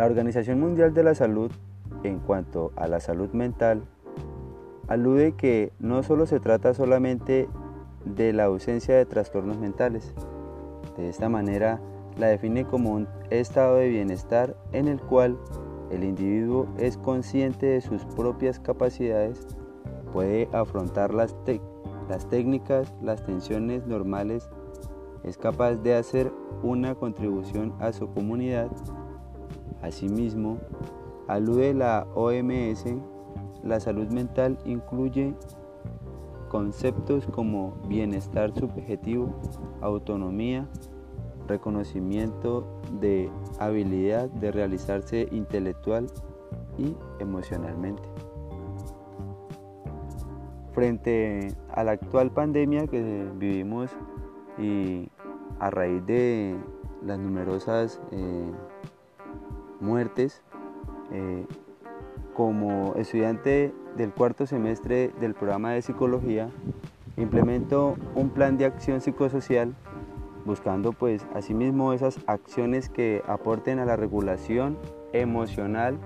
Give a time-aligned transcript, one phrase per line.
[0.00, 1.50] La Organización Mundial de la Salud,
[2.04, 3.82] en cuanto a la salud mental,
[4.88, 7.50] alude que no solo se trata solamente
[8.06, 10.14] de la ausencia de trastornos mentales.
[10.96, 11.82] De esta manera,
[12.16, 15.36] la define como un estado de bienestar en el cual
[15.90, 19.46] el individuo es consciente de sus propias capacidades,
[20.14, 21.36] puede afrontar las,
[22.08, 24.48] las técnicas, las tensiones normales,
[25.24, 28.70] es capaz de hacer una contribución a su comunidad.
[29.82, 30.58] Asimismo,
[31.28, 32.84] alude la OMS,
[33.62, 35.34] la salud mental incluye
[36.48, 39.34] conceptos como bienestar subjetivo,
[39.80, 40.68] autonomía,
[41.46, 42.66] reconocimiento
[43.00, 46.06] de habilidad de realizarse intelectual
[46.78, 48.02] y emocionalmente.
[50.72, 53.90] Frente a la actual pandemia que vivimos
[54.58, 55.08] y
[55.58, 56.56] a raíz de
[57.02, 58.52] las numerosas eh,
[59.80, 60.42] muertes,
[61.12, 61.46] eh,
[62.34, 66.50] como estudiante del cuarto semestre del programa de psicología,
[67.16, 69.74] implemento un plan de acción psicosocial
[70.44, 74.78] buscando pues asimismo esas acciones que aporten a la regulación
[75.12, 75.98] emocional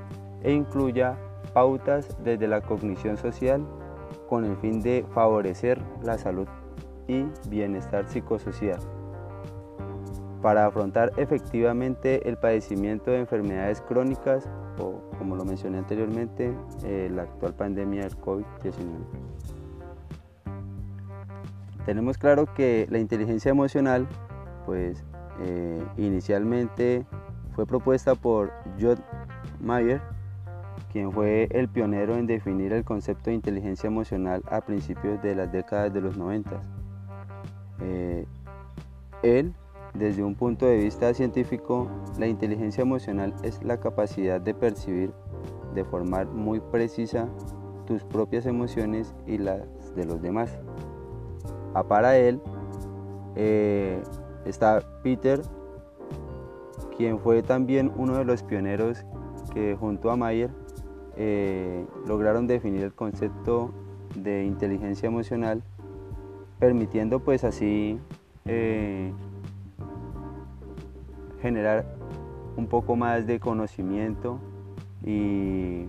[0.42, 1.16] e incluya
[1.52, 3.64] pautas desde la cognición social
[4.28, 6.48] con el fin de favorecer la salud
[7.06, 8.80] y bienestar psicosocial.
[10.44, 14.46] Para afrontar efectivamente el padecimiento de enfermedades crónicas
[14.78, 16.52] o, como lo mencioné anteriormente,
[16.84, 18.74] eh, la actual pandemia del COVID-19.
[21.86, 24.06] Tenemos claro que la inteligencia emocional
[24.66, 25.02] pues
[25.40, 27.06] eh, inicialmente
[27.54, 29.02] fue propuesta por John
[29.62, 30.02] Mayer,
[30.92, 35.50] quien fue el pionero en definir el concepto de inteligencia emocional a principios de las
[35.50, 36.60] décadas de los 90.
[37.80, 38.26] Eh,
[39.22, 39.54] él,
[39.94, 45.12] desde un punto de vista científico, la inteligencia emocional es la capacidad de percibir
[45.74, 47.28] de forma muy precisa
[47.86, 50.58] tus propias emociones y las de los demás.
[51.74, 52.40] A para él,
[53.36, 54.02] eh,
[54.44, 55.40] Está Peter,
[56.96, 59.04] quien fue también uno de los pioneros
[59.54, 60.50] que junto a Mayer
[61.16, 63.72] eh, lograron definir el concepto
[64.14, 65.62] de inteligencia emocional,
[66.58, 67.98] permitiendo pues así
[68.44, 69.12] eh,
[71.44, 71.84] generar
[72.56, 74.40] un poco más de conocimiento
[75.04, 75.84] y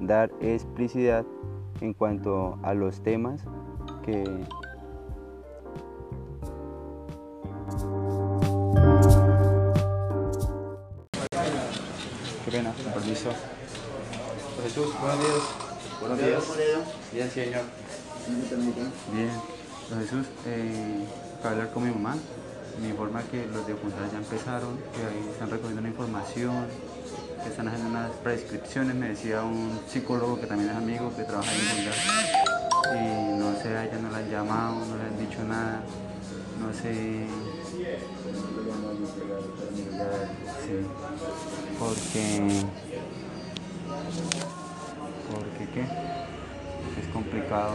[0.00, 1.24] dar explicidad
[1.80, 3.44] en cuanto a los temas
[4.04, 4.24] que
[12.50, 13.30] pena, con permiso.
[14.64, 15.42] Jesús, buenos días.
[16.00, 16.42] Buenos días.
[17.12, 17.62] Bien, señor.
[19.12, 19.30] Bien.
[19.88, 21.06] Don Jesús, eh,
[21.40, 22.16] para hablar con mi mamá,
[22.80, 26.66] me informa que los de ya empezaron, que ahí están recogiendo una información,
[27.42, 31.50] que están haciendo unas prescripciones, me decía un psicólogo que también es amigo, que trabaja
[31.52, 31.96] en Juntas,
[32.94, 35.80] y no sé, a ella no la han llamado, no le han dicho nada,
[36.60, 37.26] no sé
[40.62, 40.86] Sí,
[41.78, 42.64] porque...
[45.30, 45.82] Porque qué?
[47.00, 47.74] Es complicado.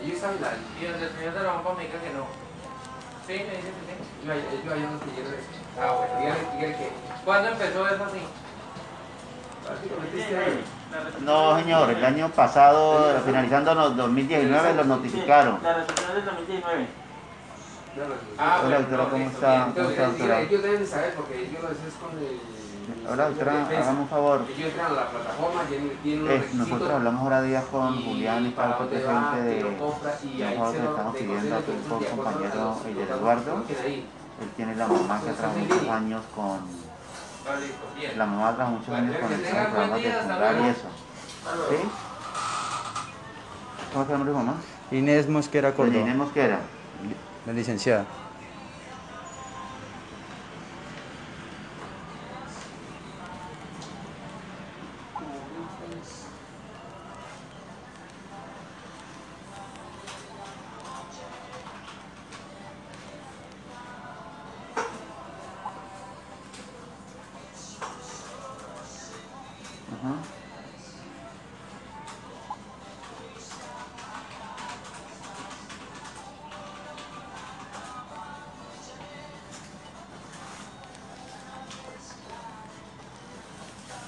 [0.00, 0.52] Ellos saben la...
[0.80, 2.26] Y donde el señor de la bomba me diga que no.
[3.26, 4.26] Sí, me dice que sí.
[4.26, 5.48] Yo, yo, yo, no quiero eso.
[5.80, 6.90] Ah, bueno, dígale, dígale que...
[7.24, 8.22] ¿Cuándo empezó eso así?
[10.16, 10.64] Este.
[11.20, 15.58] No, señor, el año pasado, finalizando los 2019, lo notificaron.
[15.62, 17.01] La resolución del 2019.
[18.38, 19.68] Ah, Hola, doctora, ¿cómo está?
[19.74, 20.40] ¿Cómo está, doctora?
[20.40, 22.40] Ellos deben de saber porque ellos lo es con el...
[23.12, 24.44] Hola, doctora, hágame un favor.
[24.48, 25.62] Ellos entran a la plataforma,
[26.02, 30.74] tienen, unos Eh, nosotros hablamos ahora días con Julián y para Pablo, que de nosotros
[30.90, 31.72] estamos pidiendo a tu
[32.16, 33.64] compañero los- Eduardo.
[33.68, 36.58] Él tiene la mamá que trabaja muchos años con...
[37.46, 37.58] Ah.
[38.16, 40.88] La mamá trabaja muchos años con el programa de fundar y eso.
[41.68, 41.76] ¿Sí?
[43.92, 44.54] ¿Cómo se llama tu mamá?
[44.90, 46.58] Inés Mosquera Córdoba, Inés Mosquera.
[47.44, 47.90] 那你先起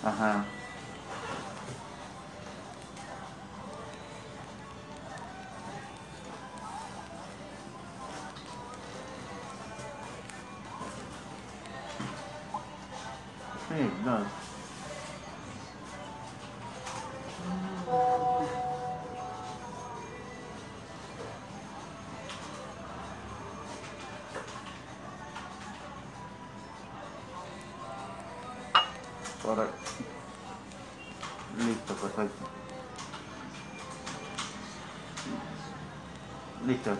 [0.04, 0.10] Uh-huh.
[0.12, 0.44] Ajá.
[13.68, 14.24] Sí, no.
[29.42, 29.83] Correcto.
[32.04, 32.44] Perfecto.
[36.66, 36.90] Listo.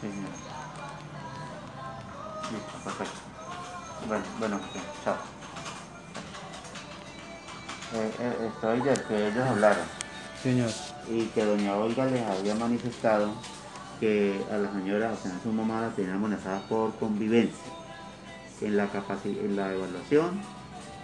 [0.00, 0.30] Sí, señor.
[2.50, 3.20] Listo, perfecto.
[4.08, 4.60] Bueno, bueno,
[5.04, 5.14] chao.
[7.94, 9.84] Eh, eh, estoy de que ellos hablaron
[10.42, 10.70] Señor.
[11.08, 13.30] y que doña Olga les había manifestado
[14.00, 17.72] que a la señora, o sea, a su mamá la tenían amenazada por convivencia.
[18.60, 18.88] En la
[19.24, 20.40] en la evaluación,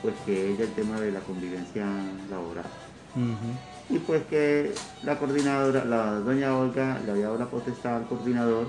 [0.02, 1.85] pues que ella el tema de la convivencia
[2.31, 2.64] laboral.
[3.88, 8.67] Y pues que la coordinadora, la doña Olga le había dado la potestad al coordinador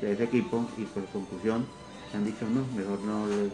[0.00, 1.66] de ese equipo y por conclusión
[2.12, 3.50] le han dicho no, mejor no le,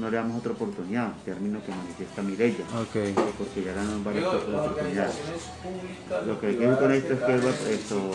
[0.00, 3.18] no le damos otra oportunidad, término que manifiesta Mirella, Ok.
[3.38, 5.14] porque ya ganó varias Digo, oportunidades.
[5.16, 8.10] públicas, Lo que hay que ver con esto es que dan esto-.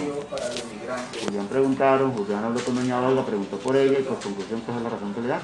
[1.26, 4.90] Julián preguntaron, Julián habló con doña Olga, preguntó por ella y por conclusión coge la
[4.90, 5.42] razón que le da.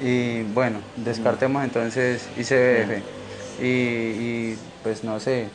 [0.00, 3.02] Y bueno, descartemos entonces ICBF.
[3.60, 5.48] Y, y, pues no sé,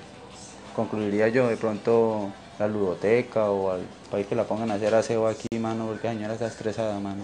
[0.76, 2.30] concluiría yo de pronto
[2.60, 3.82] la ludoteca o al
[4.12, 7.24] país que la pongan a hacer aseo aquí, mano, porque la señora está estresada, mano.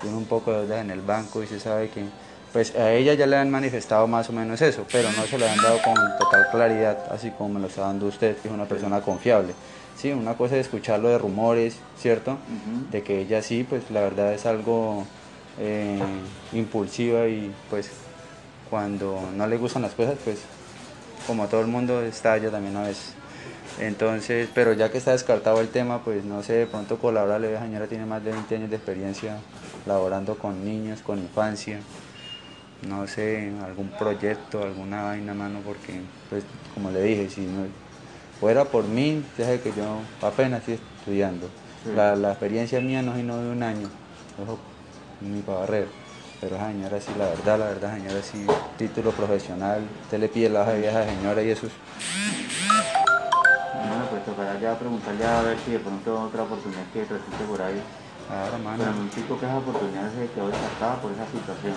[0.00, 2.04] Tiene un poco de deudas en el banco y se sabe que,
[2.52, 5.46] pues a ella ya le han manifestado más o menos eso, pero no se lo
[5.46, 8.66] han dado con total claridad, así como me lo está dando usted, que es una
[8.66, 9.54] persona confiable.
[9.96, 12.32] Sí, una cosa es escucharlo de rumores, ¿cierto?
[12.32, 12.90] Ujú.
[12.90, 15.04] de que ella sí, pues la verdad es algo
[15.58, 15.98] eh,
[16.52, 17.90] impulsiva y pues
[18.70, 20.38] cuando no le gustan las cosas, pues
[21.26, 23.14] como todo el mundo estalla también a veces.
[23.78, 27.60] Entonces, pero ya que está descartado el tema, pues no sé, de pronto colaborarle, la
[27.60, 29.38] señora tiene más de 20 años de experiencia
[29.86, 31.80] laborando con niños, con infancia,
[32.88, 36.44] no sé, algún proyecto, alguna vaina, mano, porque pues
[36.74, 37.66] como le dije, si no
[38.40, 41.48] fuera por mí, ya que yo apenas estoy estudiando.
[41.94, 43.88] La, la experiencia mía no es sino de un año,
[44.42, 44.58] ojo,
[45.20, 45.88] ni para barrer.
[46.40, 48.46] Pero esa señora sí, la verdad, la verdad, señora sí,
[48.76, 51.72] título profesional, usted le pide la hoja de vieja a la señora y eso es...
[53.74, 57.62] Bueno, pues tocará ya preguntarle a ver si de pronto otra oportunidad que transite por
[57.62, 57.80] ahí.
[58.28, 61.74] Ahora, mano, Pero un chico que esa oportunidad se quedó descartada por esa situación.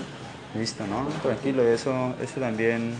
[0.55, 1.07] listo, ¿no?
[1.21, 2.95] Tranquilo, eso, eso también,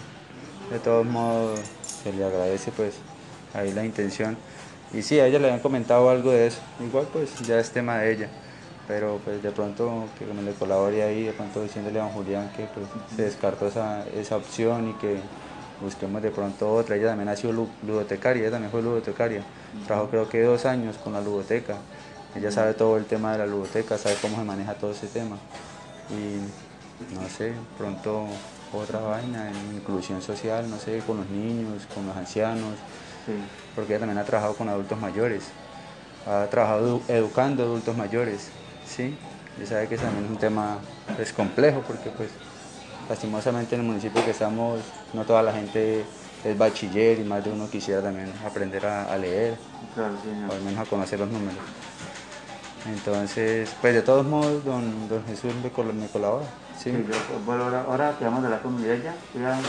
[0.69, 1.60] de todos modos,
[2.03, 2.96] se le agradece pues
[3.53, 4.38] ahí la intención.
[4.93, 7.98] Y sí, a ella le habían comentado algo de eso, igual pues ya es tema
[7.98, 8.29] de ella.
[8.89, 12.50] Pero pues de pronto que me le colabore ahí, de pronto diciéndole a don Julián
[12.58, 15.19] que pues, se descartó esa, esa opción y que
[15.79, 16.96] busquemos de pronto otra.
[16.96, 19.43] Ella también ha sido lu- ludotecaria, ella también fue ludotecaria.
[19.86, 21.75] Trabajó creo que dos años con la ludoteca.
[22.36, 25.38] Ella sabe todo el tema de la ludoteca, sabe cómo se maneja todo ese tema.
[26.10, 28.25] Y no sé, pronto
[28.74, 32.74] otra vaina, en inclusión social, no sé, con los niños, con los ancianos,
[33.27, 33.34] Sí.
[33.75, 35.43] porque ella también ha trabajado con adultos mayores,
[36.25, 38.50] ha trabajado edu- educando adultos mayores,
[38.89, 39.15] ¿sí?
[39.62, 40.79] Y sabe que también es un tema
[41.15, 42.31] pues, complejo porque pues
[43.08, 44.79] lastimosamente en el municipio que estamos
[45.13, 46.05] no toda la gente
[46.43, 49.58] es bachiller y más de uno quisiera también aprender a, a leer
[49.93, 50.13] Claro,
[50.50, 51.58] o al menos a conocer los números.
[52.86, 56.46] Entonces, pues de todos modos, don, don Jesús me, col- me colabora.
[56.77, 56.91] Sí.
[56.91, 59.60] Sí, yo, bueno, ahora, ahora que vamos a hablar con ella, ya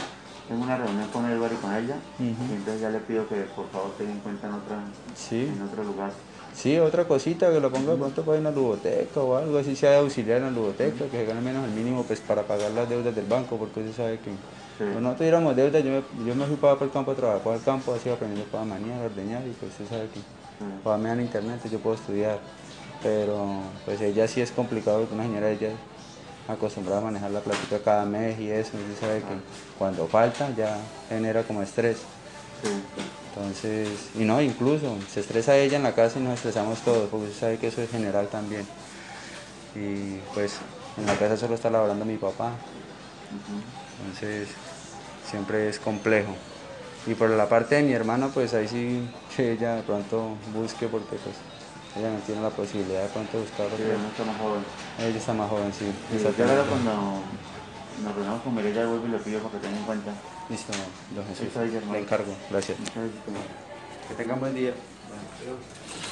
[0.48, 2.24] tengo una reunión con Edward y con ella, y
[2.54, 4.76] entonces ya le pido que por favor tenga en cuenta en, otra,
[5.16, 5.50] Sí.
[5.52, 6.12] en otro lugar.
[6.54, 9.58] Sí, otra cosita que lo ponga de pronto para ir a la ludoteca o algo
[9.58, 12.42] así, sea de auxiliar en la ludoteca, que se gane menos el mínimo pues para
[12.42, 14.84] pagar las deudas del banco, porque usted sabe que Sí.
[14.84, 17.56] cuando no tuviéramos deudas, yo me, yo me fui para, el campo a trabajar para
[17.56, 20.66] el campo, así aprendiendo para manejar, ordeñar, y pues usted sabe que Sí.
[20.82, 22.38] para me dan internet, yo puedo estudiar,
[23.02, 23.46] pero
[23.84, 25.70] pues ella sí es complicado, porque una señora ella
[26.48, 29.36] acostumbrada a manejar la plática cada mes y eso, usted sabe que
[29.78, 30.78] cuando falta ya
[31.08, 31.98] genera como estrés.
[32.62, 32.70] Sí.
[33.34, 37.26] Entonces, y no, incluso se estresa ella en la casa y nos estresamos todos, porque
[37.28, 38.66] usted sabe que eso es general también.
[39.74, 40.58] Y pues
[40.96, 42.50] en la casa solo está laborando mi papá,
[44.00, 44.48] entonces
[45.24, 46.34] siempre es complejo.
[47.06, 49.00] Y por la parte de mi hermana, pues ahí sí
[49.36, 51.36] que ella de pronto busque, porque pues
[51.96, 54.64] ella no tiene la posibilidad de pronto buscar, Sí, no está más joven.
[54.98, 55.84] ella está más joven, sí.
[55.84, 56.58] Sí, yo exactamente.
[56.58, 57.22] ahora cuando
[58.02, 60.12] nos reunamos con Mireya vuelvo y le pido para que tenga en cuenta.
[60.48, 60.72] Listo,
[61.14, 61.48] don Jesús,
[61.92, 62.78] le encargo, gracias.
[62.78, 63.22] Muchas gracias.
[64.08, 64.74] Que tengan buen día.
[65.38, 66.09] Pero-